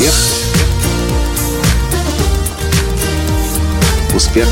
[0.00, 0.14] Успех.
[4.14, 4.48] Успех.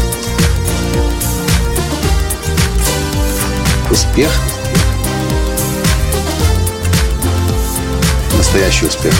[3.90, 4.30] Успех.
[8.36, 9.14] Настоящий успех.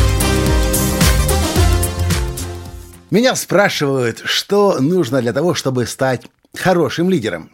[3.11, 7.53] Меня спрашивают, что нужно для того, чтобы стать хорошим лидером.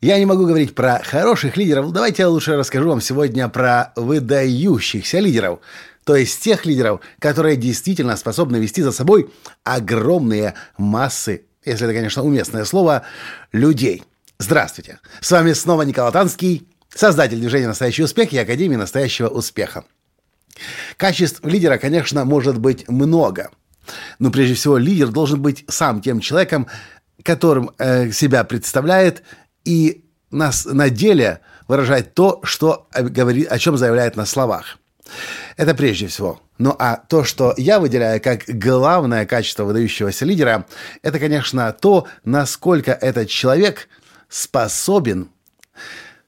[0.00, 1.90] Я не могу говорить про хороших лидеров.
[1.90, 5.58] Давайте я лучше расскажу вам сегодня про выдающихся лидеров.
[6.04, 9.30] То есть тех лидеров, которые действительно способны вести за собой
[9.62, 13.04] огромные массы, если это, конечно, уместное слово,
[13.52, 14.02] людей.
[14.38, 14.98] Здравствуйте.
[15.20, 19.84] С вами снова Николай Танский, создатель движения «Настоящий успех» и Академии «Настоящего успеха».
[20.96, 23.50] Качеств лидера, конечно, может быть много–
[24.18, 26.66] но прежде всего лидер должен быть сам тем человеком,
[27.22, 29.22] которым э, себя представляет
[29.64, 34.78] и нас на деле выражает то, что говорит, о чем заявляет на словах.
[35.56, 36.40] Это прежде всего.
[36.58, 40.66] Ну а то, что я выделяю как главное качество выдающегося лидера,
[41.02, 43.88] это, конечно, то, насколько этот человек
[44.28, 45.28] способен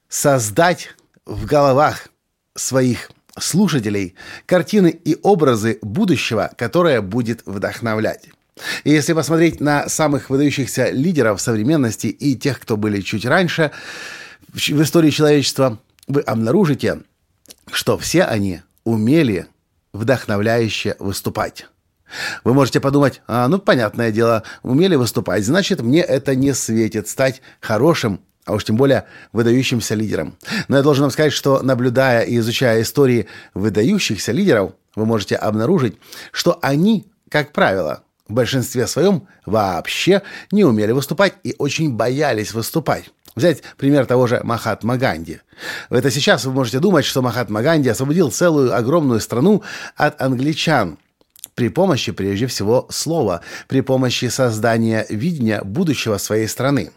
[0.09, 0.89] создать
[1.25, 2.09] в головах
[2.55, 8.29] своих слушателей картины и образы будущего, которое будет вдохновлять.
[8.83, 13.71] И если посмотреть на самых выдающихся лидеров современности и тех, кто были чуть раньше
[14.51, 17.01] в истории человечества, вы обнаружите,
[17.71, 19.47] что все они умели
[19.91, 21.67] вдохновляюще выступать.
[22.45, 27.41] Вы можете подумать, а, ну, понятное дело, умели выступать, значит, мне это не светит стать
[27.59, 30.37] хорошим а уж тем более выдающимся лидером.
[30.69, 35.97] Но я должен вам сказать, что наблюдая и изучая истории выдающихся лидеров, вы можете обнаружить,
[36.31, 43.11] что они, как правило, в большинстве своем вообще не умели выступать и очень боялись выступать.
[43.37, 45.41] Взять пример того же Махатма Ганди.
[45.91, 49.61] Это сейчас вы можете думать, что Махатма Ганди освободил целую огромную страну
[49.95, 50.97] от англичан
[51.53, 56.89] при помощи, прежде всего, слова, при помощи создания видения будущего своей страны.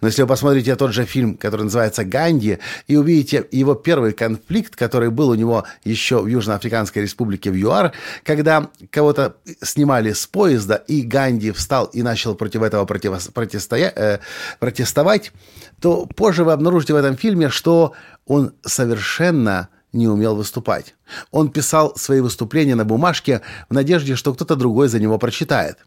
[0.00, 4.76] Но если вы посмотрите тот же фильм, который называется «Ганди», и увидите его первый конфликт,
[4.76, 7.92] который был у него еще в Южноафриканской республике в ЮАР,
[8.24, 14.18] когда кого-то снимали с поезда, и Ганди встал и начал против этого против, протистоя, э,
[14.58, 15.32] протестовать,
[15.80, 17.92] то позже вы обнаружите в этом фильме, что
[18.26, 20.94] он совершенно не умел выступать.
[21.30, 25.78] Он писал свои выступления на бумажке в надежде, что кто-то другой за него прочитает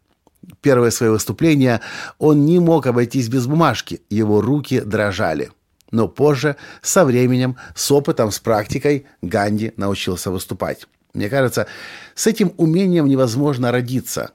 [0.62, 1.82] первое свое выступление
[2.20, 5.52] он не мог обойтись без бумажки, его руки дрожали.
[5.92, 10.88] Но позже, со временем, с опытом, с практикой, Ганди научился выступать.
[11.14, 11.68] Мне кажется,
[12.16, 14.32] с этим умением невозможно родиться.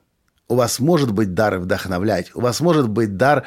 [0.49, 3.45] У вас может быть дар вдохновлять, у вас может быть дар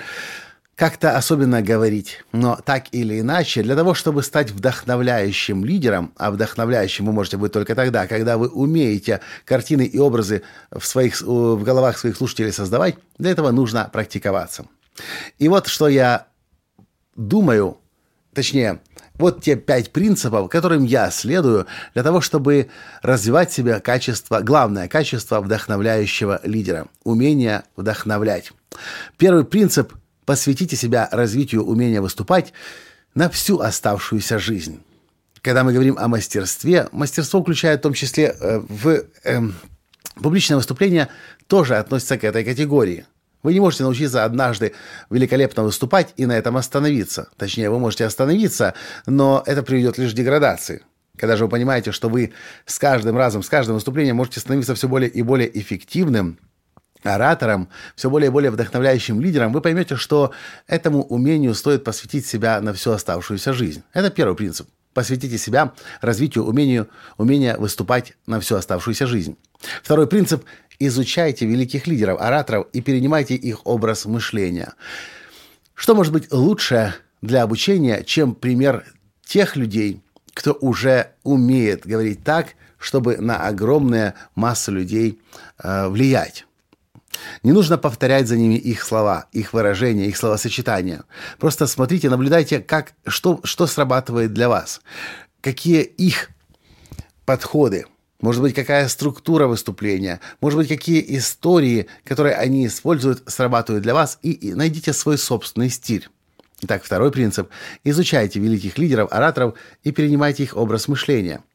[0.79, 2.23] как-то особенно говорить.
[2.31, 7.51] Но так или иначе, для того, чтобы стать вдохновляющим лидером, а вдохновляющим вы можете быть
[7.51, 10.41] только тогда, когда вы умеете картины и образы
[10.71, 14.67] в, своих, в головах своих слушателей создавать, для этого нужно практиковаться.
[15.37, 16.27] И вот что я
[17.17, 17.77] думаю,
[18.33, 18.79] точнее,
[19.15, 22.69] вот те пять принципов, которым я следую для того, чтобы
[23.01, 28.53] развивать себе качество, главное качество вдохновляющего лидера– умение вдохновлять.
[29.17, 29.93] Первый принцип–
[30.29, 32.53] посвятите себя развитию умения выступать
[33.15, 34.79] на всю оставшуюся жизнь.
[35.41, 39.41] Когда мы говорим о мастерстве, мастерство включает в том числе э, в э,
[40.21, 41.07] публичное выступление,
[41.47, 43.07] тоже относится к этой категории.
[43.41, 44.73] Вы не можете научиться однажды
[45.09, 47.29] великолепно выступать и на этом остановиться.
[47.35, 48.75] Точнее, вы можете остановиться,
[49.07, 50.83] но это приведет лишь к деградации.
[51.17, 52.33] Когда же вы понимаете, что вы
[52.67, 56.37] с каждым разом, с каждым выступлением можете становиться все более и более эффективным,
[57.03, 60.31] оратором, все более и более вдохновляющим лидером, вы поймете, что
[60.67, 63.83] этому умению стоит посвятить себя на всю оставшуюся жизнь.
[63.93, 64.67] Это первый принцип.
[64.93, 69.37] Посвятите себя развитию умению, умения выступать на всю оставшуюся жизнь.
[69.83, 70.43] Второй принцип–
[70.79, 74.73] изучайте великих лидеров, ораторов и перенимайте их образ мышления.
[75.75, 78.85] Что может быть лучше для обучения, чем пример
[79.25, 80.01] тех людей,
[80.33, 82.47] кто уже умеет говорить так,
[82.77, 85.21] чтобы на огромные массы людей
[85.61, 86.45] э, влиять?
[87.43, 91.03] Не нужно повторять за ними их слова, их выражения, их словосочетания.
[91.39, 94.81] Просто смотрите, наблюдайте, как, что, что срабатывает для вас.
[95.41, 96.29] Какие их
[97.25, 97.85] подходы.
[98.21, 100.19] Может быть, какая структура выступления.
[100.41, 104.19] Может быть, какие истории, которые они используют, срабатывают для вас.
[104.21, 106.09] И, и найдите свой собственный стиль.
[106.61, 107.49] Итак, второй принцип.
[107.85, 111.41] Изучайте великих лидеров, ораторов и перенимайте их образ мышления–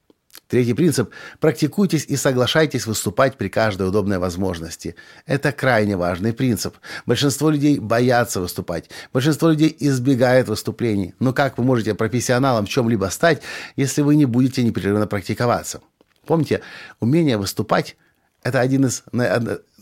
[0.48, 1.10] Третий принцип–
[1.40, 4.94] практикуйтесь и соглашайтесь выступать при каждой удобной возможности.
[5.26, 6.76] Это крайне важный принцип.
[7.06, 8.90] Большинство людей боятся выступать.
[9.12, 11.14] Большинство людей избегает выступлений.
[11.18, 13.42] Но как вы можете профессионалом в чем-либо стать,
[13.76, 15.80] если вы не будете непрерывно практиковаться?
[16.26, 16.60] Помните,
[17.00, 17.96] умение выступать
[18.44, 19.02] это один из,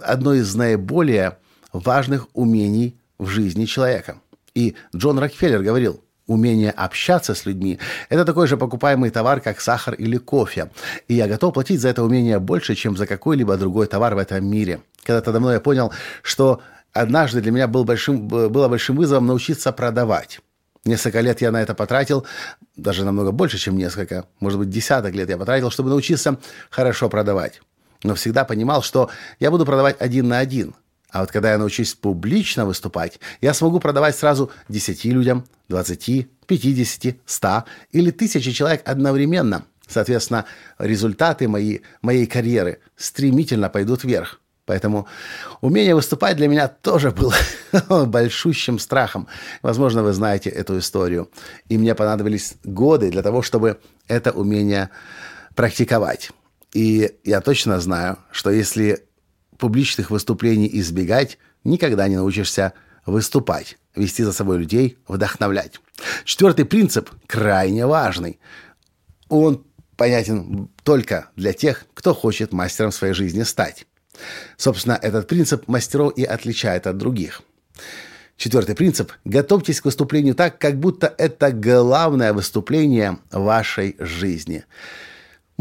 [0.00, 1.38] одно из наиболее
[1.72, 4.20] важных умений в жизни человека.
[4.54, 6.02] И Джон Рокфеллер говорил,
[6.32, 10.70] умение общаться с людьми– это такой же покупаемый товар, как сахар или кофе.
[11.08, 14.44] И я готов платить за это умение больше, чем за какой-либо другой товар в этом
[14.44, 14.80] мире.
[15.04, 15.92] Когда-то давно я понял,
[16.22, 16.60] что
[16.92, 20.40] однажды для меня был большим, было большим вызовом научиться продавать.
[20.84, 22.26] Несколько лет я на это потратил,
[22.76, 26.38] даже намного больше, чем несколько, может быть, десяток лет я потратил, чтобы научиться
[26.70, 27.60] хорошо продавать.
[28.02, 29.08] Но всегда понимал, что
[29.38, 30.74] я буду продавать один на один.
[31.12, 37.16] А вот когда я научусь публично выступать, я смогу продавать сразу 10 людям, 20, 50,
[37.24, 39.66] 100 или тысячи человек одновременно.
[39.86, 40.46] Соответственно,
[40.78, 44.40] результаты моей, моей карьеры стремительно пойдут вверх.
[44.64, 45.06] Поэтому
[45.60, 47.34] умение выступать для меня тоже было
[48.06, 49.28] большущим страхом.
[49.60, 51.30] Возможно, вы знаете эту историю.
[51.68, 54.88] И мне понадобились годы для того, чтобы это умение
[55.54, 56.30] практиковать.
[56.72, 59.04] И я точно знаю, что если
[59.62, 62.72] публичных выступлений избегать, никогда не научишься
[63.06, 65.80] выступать, вести за собой людей, вдохновлять.
[66.24, 68.40] Четвертый принцип крайне важный.
[69.28, 69.64] Он
[69.96, 73.86] понятен только для тех, кто хочет мастером своей жизни стать.
[74.56, 77.42] Собственно, этот принцип мастеров и отличает от других.
[78.36, 79.12] Четвертый принцип.
[79.24, 84.64] Готовьтесь к выступлению так, как будто это главное выступление вашей жизни.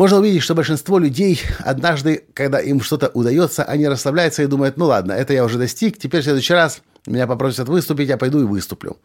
[0.01, 4.85] Можно увидеть, что большинство людей однажды, когда им что-то удается, они расслабляются и думают, ну
[4.85, 8.45] ладно, это я уже достиг, теперь в следующий раз меня попросят выступить, я пойду и
[8.45, 8.97] выступлю.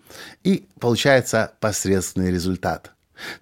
[0.42, 2.92] И получается посредственный результат.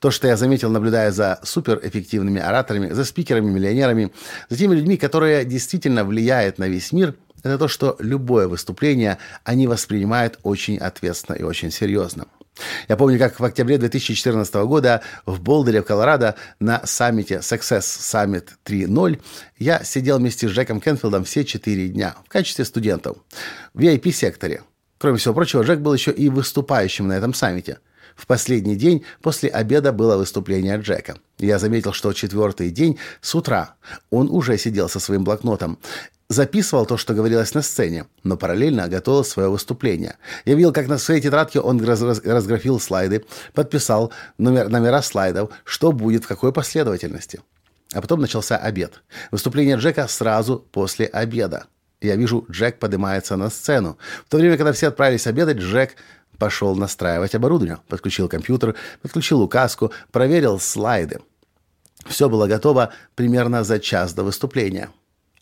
[0.00, 4.10] То, что я заметил, наблюдая за суперэффективными ораторами, за спикерами, миллионерами,
[4.48, 7.14] за теми людьми, которые действительно влияют на весь мир,
[7.44, 12.26] это то, что любое выступление они воспринимают очень ответственно и очень серьезно.
[12.88, 18.48] Я помню, как в октябре 2014 года в Болдере, в Колорадо, на саммите Success Summit
[18.64, 19.20] 3.0
[19.58, 23.16] я сидел вместе с Джеком Кенфилдом все четыре дня в качестве студентов
[23.72, 24.62] в VIP-секторе.
[24.98, 27.78] Кроме всего прочего, Джек был еще и выступающим на этом саммите–
[28.16, 31.16] в последний день после обеда было выступление Джека.
[31.38, 33.74] Я заметил, что четвертый день с утра
[34.10, 35.78] он уже сидел со своим блокнотом
[36.34, 40.16] записывал то, что говорилось на сцене, но параллельно готовил свое выступление.
[40.44, 45.50] Я видел, как на своей тетрадке он раз раз разграфил слайды, подписал номер номера слайдов,
[45.64, 47.40] что будет, в какой последовательности.
[47.92, 49.02] А потом начался обед.
[49.30, 51.66] Выступление Джека сразу после обеда.
[52.00, 53.96] Я вижу, Джек поднимается на сцену.
[54.26, 55.96] В то время, когда все отправились обедать, Джек
[56.38, 61.20] Пошел настраивать оборудование, подключил компьютер, подключил указку, проверил слайды.
[62.06, 64.90] Все было готово примерно за час до выступления.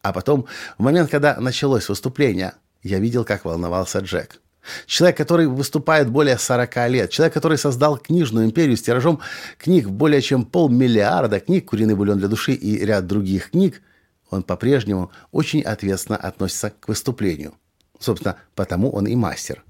[0.03, 0.47] А потом,
[0.79, 4.41] в момент, когда началось выступление, я видел, как волновался Джек.
[4.87, 9.21] Человек, который выступает более 40 лет, человек, который создал книжную империю с тиражом
[9.59, 13.83] книг более чем полмиллиарда книг «Куриный бульон для души» и ряд других книг,
[14.31, 17.55] он по-прежнему очень ответственно относится к выступлению.
[17.99, 19.63] Собственно, потому он и мастер.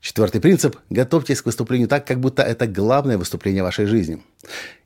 [0.00, 4.22] Четвертый принцип– готовьтесь к выступлению так, как будто это главное выступление вашей жизни.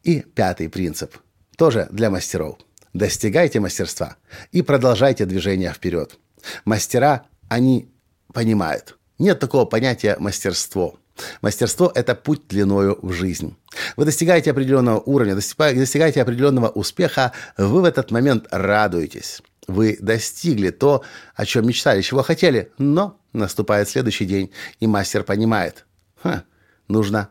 [0.03, 1.17] И пятый принцип–
[1.57, 2.59] тоже для мастеров.
[2.95, 4.17] Достигайте мастерства
[4.53, 6.17] и продолжайте движение вперед.
[6.65, 7.93] Мастера, они
[8.33, 8.97] понимают.
[9.19, 10.99] Нет такого понятия мастерство.
[11.43, 13.57] Мастерство– это путь длиною в жизнь.
[13.97, 19.43] Вы достигаете определенного уровня, достигаете определенного успеха, вы в этот момент радуетесь.
[19.67, 21.03] Вы достигли то,
[21.35, 25.85] о чем мечтали, чего хотели, но наступает следующий день, и мастер понимает,
[26.23, 26.45] ха,
[26.87, 27.31] нужно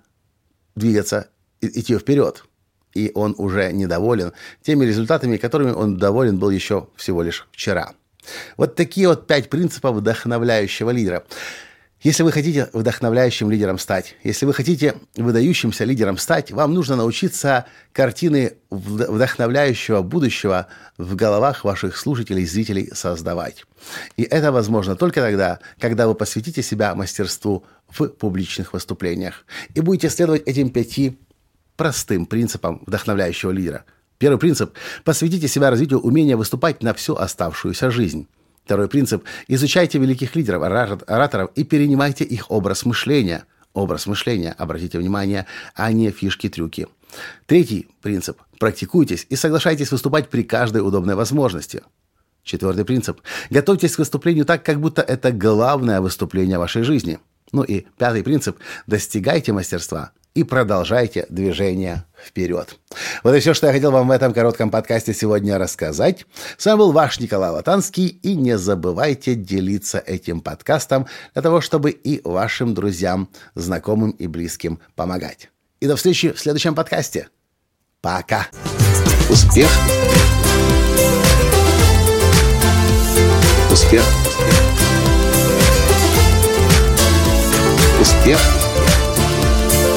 [0.75, 1.29] двигаться,
[1.62, 2.43] идти вперед.
[2.94, 7.94] И он уже недоволен теми результатами, которыми он доволен был еще всего лишь вчера.
[8.58, 11.24] Вот такие вот пять принципов вдохновляющего лидера.
[12.04, 17.66] Если вы хотите вдохновляющим лидером стать, если вы хотите выдающимся лидером стать, вам нужно научиться
[17.94, 23.64] картины вдохновляющего будущего в головах ваших слушателей, зрителей создавать.
[24.18, 30.10] И это возможно только тогда, когда вы посвятите себя мастерству в публичных выступлениях и будете
[30.10, 31.18] следовать этим пяти
[31.75, 33.86] простым принципам вдохновляющего лидера.
[34.18, 38.27] Первый принцип– посвятите себя развитию умения выступать на всю оставшуюся жизнь.
[38.63, 43.46] Второй принцип– изучайте великих лидеров, ораторов и перенимайте их образ мышления.
[43.74, 46.88] Образ мышления, обратите внимание, а не фишки-трюки.
[47.48, 51.82] Третий принцип– практикуйтесь и соглашайтесь выступать при каждой удобной возможности.
[52.44, 57.20] Четвертый принцип– готовьтесь к выступлению так, как будто это главное выступление вашей жизни.
[57.51, 62.78] Ну и пятый принцип– достигайте мастерства– и продолжайте движение вперед.
[63.24, 66.25] Вот и все, что я хотел вам в этом коротком подкасте сегодня рассказать.
[66.58, 71.92] С вами был ваш Николай Латанский, и не забывайте делиться этим подкастом для того, чтобы
[71.92, 75.50] и вашим друзьям, знакомым и близким помогать.
[75.80, 77.30] И до встречи в следующем подкасте.
[78.02, 78.48] Пока.
[79.30, 79.70] Успех!
[83.72, 84.04] Успех.
[88.00, 88.62] Успех.